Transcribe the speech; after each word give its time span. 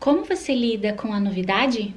Como 0.00 0.24
você 0.24 0.54
lida 0.54 0.94
com 0.94 1.12
a 1.12 1.20
novidade? 1.20 1.94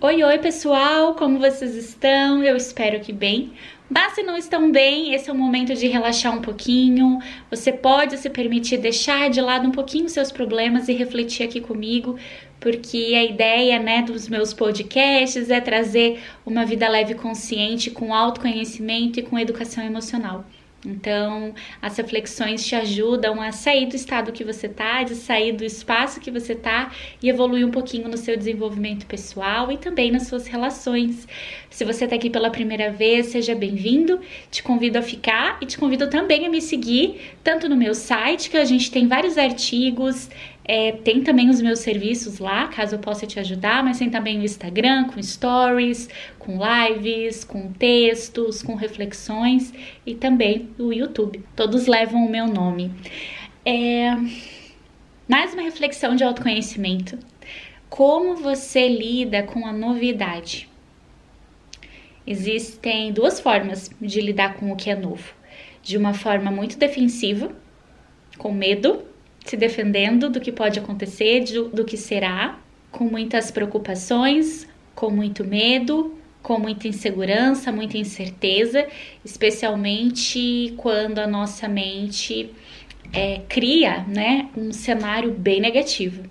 Oi, 0.00 0.22
oi 0.24 0.38
pessoal, 0.38 1.14
como 1.14 1.38
vocês 1.38 1.74
estão? 1.74 2.42
Eu 2.42 2.56
espero 2.56 3.00
que 3.00 3.12
bem. 3.12 3.52
Mas 3.92 4.14
se 4.14 4.22
não 4.22 4.36
estão 4.36 4.70
bem, 4.70 5.12
esse 5.12 5.28
é 5.28 5.32
o 5.32 5.36
momento 5.36 5.74
de 5.74 5.88
relaxar 5.88 6.32
um 6.32 6.40
pouquinho. 6.40 7.18
Você 7.50 7.72
pode 7.72 8.16
se 8.18 8.30
permitir 8.30 8.78
deixar 8.78 9.28
de 9.28 9.40
lado 9.40 9.66
um 9.66 9.72
pouquinho 9.72 10.08
seus 10.08 10.30
problemas 10.30 10.86
e 10.86 10.92
refletir 10.92 11.42
aqui 11.42 11.60
comigo, 11.60 12.16
porque 12.60 13.14
a 13.16 13.24
ideia, 13.24 13.80
né, 13.80 14.00
dos 14.02 14.28
meus 14.28 14.54
podcasts 14.54 15.50
é 15.50 15.60
trazer 15.60 16.22
uma 16.46 16.64
vida 16.64 16.88
leve 16.88 17.14
e 17.14 17.16
consciente 17.16 17.90
com 17.90 18.14
autoconhecimento 18.14 19.18
e 19.18 19.24
com 19.24 19.36
educação 19.36 19.82
emocional. 19.82 20.44
Então, 20.84 21.54
as 21.82 21.96
reflexões 21.96 22.64
te 22.64 22.74
ajudam 22.74 23.40
a 23.40 23.52
sair 23.52 23.86
do 23.86 23.94
estado 23.94 24.32
que 24.32 24.42
você 24.42 24.68
tá, 24.68 25.02
de 25.02 25.14
sair 25.14 25.52
do 25.52 25.62
espaço 25.62 26.20
que 26.20 26.30
você 26.30 26.54
tá 26.54 26.90
e 27.22 27.28
evoluir 27.28 27.66
um 27.66 27.70
pouquinho 27.70 28.08
no 28.08 28.16
seu 28.16 28.36
desenvolvimento 28.36 29.06
pessoal 29.06 29.70
e 29.70 29.76
também 29.76 30.10
nas 30.10 30.26
suas 30.26 30.46
relações. 30.46 31.28
Se 31.68 31.84
você 31.84 32.08
tá 32.08 32.16
aqui 32.16 32.30
pela 32.30 32.50
primeira 32.50 32.90
vez, 32.90 33.26
seja 33.26 33.54
bem-vindo. 33.54 34.20
Te 34.50 34.62
convido 34.62 34.98
a 34.98 35.02
ficar 35.02 35.58
e 35.60 35.66
te 35.66 35.76
convido 35.76 36.08
também 36.08 36.46
a 36.46 36.48
me 36.48 36.62
seguir, 36.62 37.36
tanto 37.44 37.68
no 37.68 37.76
meu 37.76 37.94
site, 37.94 38.48
que 38.48 38.56
a 38.56 38.64
gente 38.64 38.90
tem 38.90 39.06
vários 39.06 39.36
artigos, 39.36 40.30
é, 40.72 40.92
tem 40.92 41.20
também 41.20 41.50
os 41.50 41.60
meus 41.60 41.80
serviços 41.80 42.38
lá, 42.38 42.68
caso 42.68 42.94
eu 42.94 43.00
possa 43.00 43.26
te 43.26 43.40
ajudar, 43.40 43.82
mas 43.82 43.98
tem 43.98 44.08
também 44.08 44.38
o 44.38 44.44
Instagram 44.44 45.08
com 45.08 45.20
stories, 45.20 46.08
com 46.38 46.60
lives, 46.64 47.42
com 47.42 47.72
textos, 47.72 48.62
com 48.62 48.76
reflexões 48.76 49.74
e 50.06 50.14
também 50.14 50.70
o 50.78 50.92
YouTube. 50.92 51.44
Todos 51.56 51.88
levam 51.88 52.24
o 52.24 52.30
meu 52.30 52.46
nome. 52.46 52.92
É... 53.66 54.14
Mais 55.28 55.52
uma 55.54 55.62
reflexão 55.62 56.14
de 56.14 56.22
autoconhecimento. 56.22 57.18
Como 57.88 58.36
você 58.36 58.86
lida 58.86 59.42
com 59.42 59.66
a 59.66 59.72
novidade? 59.72 60.68
Existem 62.24 63.12
duas 63.12 63.40
formas 63.40 63.90
de 64.00 64.20
lidar 64.20 64.54
com 64.54 64.70
o 64.70 64.76
que 64.76 64.88
é 64.88 64.94
novo. 64.94 65.34
De 65.82 65.96
uma 65.96 66.14
forma 66.14 66.48
muito 66.48 66.78
defensiva, 66.78 67.50
com 68.38 68.52
medo, 68.52 69.09
se 69.50 69.56
defendendo 69.56 70.30
do 70.30 70.40
que 70.40 70.52
pode 70.52 70.78
acontecer, 70.78 71.42
do, 71.72 71.84
que 71.84 71.96
será, 71.96 72.56
com 72.88 73.02
muitas 73.02 73.50
preocupações, 73.50 74.64
com 74.94 75.10
muito 75.10 75.42
medo, 75.42 76.16
com 76.40 76.56
muita 76.56 76.86
insegurança, 76.86 77.72
muita 77.72 77.98
incerteza, 77.98 78.86
especialmente 79.24 80.72
quando 80.76 81.18
a 81.18 81.26
nossa 81.26 81.66
mente 81.66 82.54
é, 83.12 83.40
cria 83.48 84.04
né, 84.06 84.48
um 84.56 84.72
cenário 84.72 85.32
bem 85.32 85.60
negativo. 85.60 86.22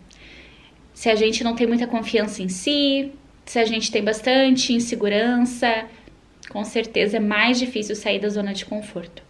Se 0.93 1.09
a 1.09 1.15
gente 1.15 1.43
não 1.43 1.55
tem 1.55 1.67
muita 1.67 1.87
confiança 1.87 2.41
em 2.41 2.47
si, 2.47 3.11
se 3.45 3.59
a 3.59 3.65
gente 3.65 3.91
tem 3.91 4.01
bastante 4.01 4.71
insegurança, 4.71 5.87
com 6.49 6.63
certeza 6.63 7.17
é 7.17 7.19
mais 7.19 7.59
difícil 7.59 7.97
sair 7.97 8.19
da 8.19 8.29
zona 8.29 8.53
de 8.53 8.65
conforto. 8.65 9.28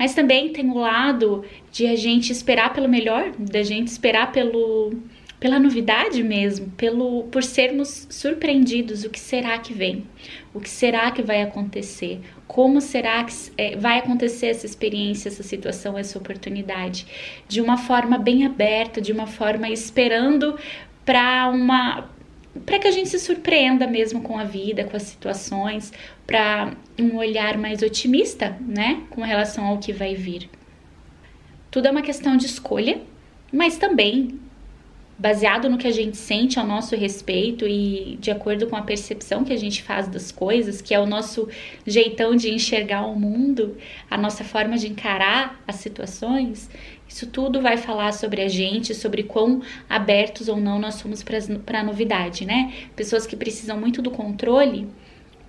Mas 0.00 0.14
também 0.14 0.48
tem 0.48 0.70
o 0.70 0.78
lado 0.78 1.44
de 1.70 1.86
a 1.86 1.94
gente 1.94 2.32
esperar 2.32 2.72
pelo 2.72 2.88
melhor, 2.88 3.32
da 3.38 3.62
gente 3.62 3.88
esperar 3.88 4.32
pelo 4.32 4.94
pela 5.38 5.58
novidade 5.58 6.22
mesmo, 6.22 6.70
pelo 6.70 7.24
por 7.24 7.42
sermos 7.42 8.06
surpreendidos, 8.10 9.04
o 9.04 9.10
que 9.10 9.20
será 9.20 9.58
que 9.58 9.72
vem? 9.72 10.04
O 10.52 10.60
que 10.60 10.68
será 10.68 11.10
que 11.10 11.22
vai 11.22 11.42
acontecer? 11.42 12.20
Como 12.46 12.80
será 12.80 13.24
que 13.24 13.32
é, 13.56 13.76
vai 13.76 13.98
acontecer 13.98 14.46
essa 14.48 14.66
experiência, 14.66 15.28
essa 15.28 15.42
situação, 15.42 15.98
essa 15.98 16.18
oportunidade? 16.18 17.06
De 17.46 17.60
uma 17.60 17.76
forma 17.76 18.18
bem 18.18 18.44
aberta, 18.46 19.00
de 19.00 19.12
uma 19.12 19.26
forma 19.26 19.68
esperando 19.68 20.58
para 21.04 21.48
uma 21.50 22.08
para 22.64 22.78
que 22.78 22.86
a 22.86 22.90
gente 22.90 23.08
se 23.08 23.18
surpreenda 23.18 23.86
mesmo 23.86 24.22
com 24.22 24.38
a 24.38 24.44
vida, 24.44 24.84
com 24.84 24.96
as 24.96 25.04
situações, 25.04 25.92
para 26.26 26.72
um 26.98 27.16
olhar 27.16 27.58
mais 27.58 27.82
otimista, 27.82 28.56
né, 28.60 29.02
com 29.10 29.22
relação 29.22 29.66
ao 29.66 29.78
que 29.78 29.92
vai 29.92 30.14
vir. 30.14 30.48
Tudo 31.70 31.88
é 31.88 31.90
uma 31.90 32.02
questão 32.02 32.36
de 32.36 32.46
escolha, 32.46 33.00
mas 33.52 33.76
também 33.76 34.38
baseado 35.20 35.68
no 35.68 35.76
que 35.76 35.86
a 35.86 35.90
gente 35.90 36.16
sente 36.16 36.58
ao 36.58 36.66
nosso 36.66 36.96
respeito 36.96 37.68
e 37.68 38.16
de 38.18 38.30
acordo 38.30 38.66
com 38.66 38.74
a 38.74 38.80
percepção 38.80 39.44
que 39.44 39.52
a 39.52 39.56
gente 39.56 39.82
faz 39.82 40.08
das 40.08 40.32
coisas, 40.32 40.80
que 40.80 40.94
é 40.94 40.98
o 40.98 41.04
nosso 41.04 41.46
jeitão 41.86 42.34
de 42.34 42.50
enxergar 42.50 43.06
o 43.06 43.14
mundo, 43.14 43.76
a 44.10 44.16
nossa 44.16 44.42
forma 44.42 44.78
de 44.78 44.88
encarar 44.88 45.62
as 45.68 45.76
situações, 45.76 46.70
isso 47.06 47.26
tudo 47.26 47.60
vai 47.60 47.76
falar 47.76 48.12
sobre 48.12 48.40
a 48.40 48.48
gente, 48.48 48.94
sobre 48.94 49.22
quão 49.22 49.60
abertos 49.90 50.48
ou 50.48 50.56
não 50.56 50.78
nós 50.78 50.94
somos 50.94 51.22
para 51.22 51.80
a 51.80 51.84
novidade, 51.84 52.46
né? 52.46 52.72
Pessoas 52.96 53.26
que 53.26 53.36
precisam 53.36 53.78
muito 53.78 54.00
do 54.00 54.10
controle, 54.10 54.88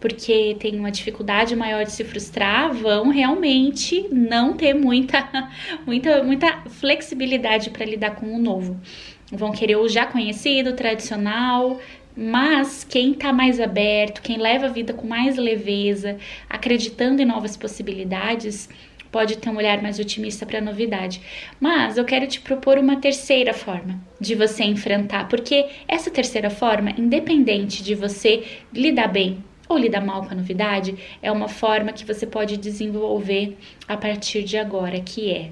porque 0.01 0.57
tem 0.59 0.77
uma 0.77 0.91
dificuldade 0.91 1.55
maior 1.55 1.85
de 1.85 1.93
se 1.93 2.03
frustrar, 2.03 2.73
vão 2.73 3.09
realmente 3.09 4.05
não 4.11 4.53
ter 4.53 4.73
muita, 4.73 5.49
muita, 5.85 6.21
muita 6.23 6.63
flexibilidade 6.67 7.69
para 7.69 7.85
lidar 7.85 8.15
com 8.15 8.35
o 8.35 8.39
novo. 8.39 8.81
Vão 9.31 9.51
querer 9.51 9.77
o 9.77 9.87
já 9.87 10.05
conhecido, 10.05 10.73
tradicional, 10.73 11.79
mas 12.15 12.83
quem 12.83 13.13
está 13.13 13.31
mais 13.31 13.59
aberto, 13.59 14.21
quem 14.21 14.37
leva 14.37 14.65
a 14.65 14.69
vida 14.69 14.93
com 14.93 15.07
mais 15.07 15.37
leveza, 15.37 16.17
acreditando 16.49 17.21
em 17.21 17.25
novas 17.25 17.55
possibilidades, 17.55 18.67
pode 19.11 19.37
ter 19.37 19.49
um 19.49 19.57
olhar 19.57 19.81
mais 19.81 19.99
otimista 19.99 20.45
para 20.45 20.59
a 20.59 20.61
novidade. 20.61 21.21
Mas 21.59 21.97
eu 21.97 22.05
quero 22.05 22.27
te 22.27 22.39
propor 22.39 22.77
uma 22.77 22.97
terceira 22.97 23.53
forma 23.53 23.99
de 24.19 24.35
você 24.35 24.63
enfrentar, 24.63 25.27
porque 25.27 25.67
essa 25.87 26.09
terceira 26.09 26.49
forma, 26.49 26.91
independente 26.91 27.83
de 27.83 27.93
você 27.95 28.43
lidar 28.73 29.07
bem 29.07 29.43
ou 29.67 29.77
lidar 29.77 30.01
mal 30.01 30.25
com 30.25 30.31
a 30.31 30.35
novidade, 30.35 30.95
é 31.21 31.31
uma 31.31 31.47
forma 31.47 31.93
que 31.93 32.05
você 32.05 32.25
pode 32.25 32.57
desenvolver 32.57 33.57
a 33.87 33.95
partir 33.95 34.43
de 34.43 34.57
agora, 34.57 34.99
que 34.99 35.31
é 35.31 35.51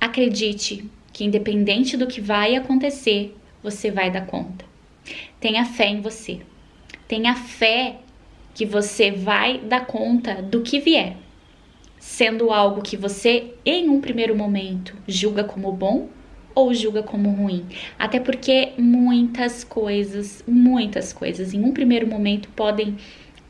acredite 0.00 0.84
que 1.16 1.24
independente 1.24 1.96
do 1.96 2.06
que 2.06 2.20
vai 2.20 2.56
acontecer, 2.56 3.34
você 3.62 3.90
vai 3.90 4.10
dar 4.10 4.26
conta. 4.26 4.66
Tenha 5.40 5.64
fé 5.64 5.86
em 5.86 6.02
você. 6.02 6.40
Tenha 7.08 7.34
fé 7.34 7.96
que 8.54 8.66
você 8.66 9.10
vai 9.10 9.56
dar 9.56 9.86
conta 9.86 10.42
do 10.42 10.60
que 10.60 10.78
vier 10.78 11.16
sendo 11.98 12.50
algo 12.50 12.82
que 12.82 12.98
você, 12.98 13.54
em 13.64 13.88
um 13.88 13.98
primeiro 13.98 14.36
momento, 14.36 14.94
julga 15.08 15.42
como 15.42 15.72
bom 15.72 16.10
ou 16.54 16.74
julga 16.74 17.02
como 17.02 17.30
ruim. 17.30 17.64
Até 17.98 18.20
porque 18.20 18.74
muitas 18.76 19.64
coisas, 19.64 20.44
muitas 20.46 21.14
coisas, 21.14 21.54
em 21.54 21.64
um 21.64 21.72
primeiro 21.72 22.06
momento 22.06 22.50
podem 22.50 22.98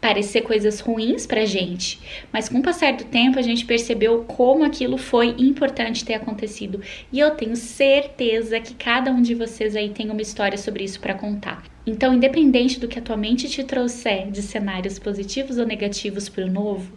parecer 0.06 0.42
coisas 0.42 0.78
ruins 0.78 1.26
pra 1.26 1.44
gente, 1.44 1.98
mas 2.32 2.48
com 2.48 2.58
o 2.58 2.62
passar 2.62 2.92
do 2.92 3.02
tempo 3.02 3.40
a 3.40 3.42
gente 3.42 3.66
percebeu 3.66 4.22
como 4.22 4.62
aquilo 4.62 4.96
foi 4.96 5.34
importante 5.36 6.04
ter 6.04 6.14
acontecido. 6.14 6.80
E 7.12 7.18
eu 7.18 7.32
tenho 7.32 7.56
certeza 7.56 8.60
que 8.60 8.72
cada 8.74 9.10
um 9.10 9.20
de 9.20 9.34
vocês 9.34 9.74
aí 9.74 9.90
tem 9.90 10.08
uma 10.08 10.22
história 10.22 10.56
sobre 10.56 10.84
isso 10.84 11.00
para 11.00 11.12
contar. 11.12 11.64
Então, 11.84 12.14
independente 12.14 12.78
do 12.78 12.86
que 12.86 13.00
a 13.00 13.02
tua 13.02 13.16
mente 13.16 13.48
te 13.48 13.64
trouxer 13.64 14.30
de 14.30 14.42
cenários 14.42 14.96
positivos 14.96 15.58
ou 15.58 15.66
negativos 15.66 16.28
para 16.28 16.44
o 16.44 16.50
novo, 16.50 16.92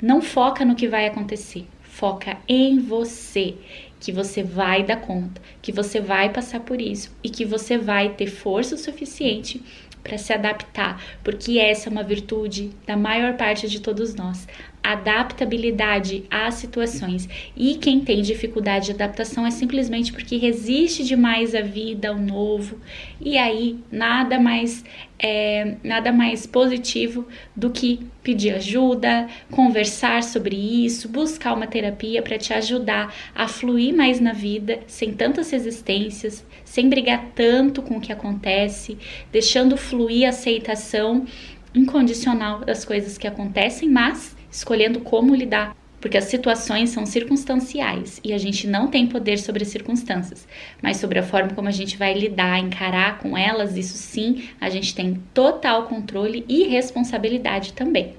não 0.00 0.22
foca 0.22 0.64
no 0.64 0.74
que 0.74 0.88
vai 0.88 1.06
acontecer, 1.06 1.66
foca 1.82 2.38
em 2.48 2.78
você, 2.78 3.56
que 4.00 4.10
você 4.10 4.42
vai 4.42 4.82
dar 4.82 5.02
conta, 5.02 5.42
que 5.60 5.70
você 5.70 6.00
vai 6.00 6.32
passar 6.32 6.60
por 6.60 6.80
isso 6.80 7.14
e 7.22 7.28
que 7.28 7.44
você 7.44 7.76
vai 7.76 8.08
ter 8.10 8.28
força 8.28 8.74
o 8.74 8.78
suficiente 8.78 9.60
para 10.02 10.18
se 10.18 10.32
adaptar, 10.32 11.02
porque 11.22 11.58
essa 11.58 11.88
é 11.88 11.92
uma 11.92 12.02
virtude 12.02 12.70
da 12.86 12.96
maior 12.96 13.36
parte 13.36 13.68
de 13.68 13.80
todos 13.80 14.14
nós 14.14 14.46
adaptabilidade 14.82 16.24
às 16.30 16.54
situações. 16.54 17.28
E 17.56 17.74
quem 17.76 18.00
tem 18.00 18.22
dificuldade 18.22 18.86
de 18.86 18.92
adaptação 18.92 19.46
é 19.46 19.50
simplesmente 19.50 20.12
porque 20.12 20.36
resiste 20.36 21.04
demais 21.04 21.54
à 21.54 21.60
vida, 21.60 22.08
ao 22.08 22.16
novo. 22.16 22.78
E 23.20 23.36
aí 23.36 23.78
nada 23.90 24.38
mais 24.38 24.84
é, 25.18 25.74
nada 25.82 26.12
mais 26.12 26.46
positivo 26.46 27.26
do 27.54 27.70
que 27.70 28.06
pedir 28.22 28.54
ajuda, 28.54 29.26
conversar 29.50 30.22
sobre 30.22 30.54
isso, 30.54 31.08
buscar 31.08 31.54
uma 31.54 31.66
terapia 31.66 32.22
para 32.22 32.38
te 32.38 32.52
ajudar 32.52 33.12
a 33.34 33.48
fluir 33.48 33.94
mais 33.94 34.20
na 34.20 34.32
vida, 34.32 34.80
sem 34.86 35.12
tantas 35.12 35.50
resistências, 35.50 36.46
sem 36.64 36.88
brigar 36.88 37.32
tanto 37.34 37.82
com 37.82 37.96
o 37.96 38.00
que 38.00 38.12
acontece, 38.12 38.96
deixando 39.32 39.76
fluir 39.76 40.26
a 40.26 40.30
aceitação 40.30 41.26
incondicional 41.74 42.60
das 42.60 42.84
coisas 42.84 43.18
que 43.18 43.26
acontecem, 43.26 43.88
mas 43.88 44.37
escolhendo 44.50 45.00
como 45.00 45.34
lidar, 45.34 45.76
porque 46.00 46.16
as 46.16 46.24
situações 46.24 46.90
são 46.90 47.04
circunstanciais 47.04 48.20
e 48.22 48.32
a 48.32 48.38
gente 48.38 48.66
não 48.66 48.88
tem 48.88 49.06
poder 49.06 49.38
sobre 49.38 49.62
as 49.62 49.68
circunstâncias, 49.68 50.46
mas 50.82 50.98
sobre 50.98 51.18
a 51.18 51.22
forma 51.22 51.54
como 51.54 51.68
a 51.68 51.72
gente 51.72 51.96
vai 51.96 52.14
lidar, 52.14 52.58
encarar 52.58 53.18
com 53.18 53.36
elas, 53.36 53.76
isso 53.76 53.96
sim, 53.96 54.48
a 54.60 54.70
gente 54.70 54.94
tem 54.94 55.20
total 55.34 55.84
controle 55.84 56.44
e 56.48 56.64
responsabilidade 56.64 57.72
também. 57.72 58.14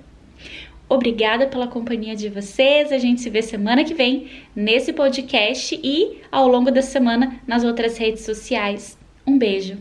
Obrigada 0.89 1.45
pela 1.45 1.67
companhia 1.67 2.15
de 2.15 2.29
vocês. 2.29 2.91
A 2.91 2.97
gente 2.97 3.21
se 3.21 3.29
vê 3.29 3.43
semana 3.43 3.83
que 3.83 3.93
vem 3.93 4.27
nesse 4.55 4.91
podcast 4.91 5.79
e 5.83 6.17
ao 6.31 6.47
longo 6.47 6.71
da 6.71 6.81
semana 6.81 7.39
nas 7.45 7.63
outras 7.63 7.95
redes 7.95 8.25
sociais. 8.25 8.97
Um 9.25 9.37
beijo. 9.37 9.77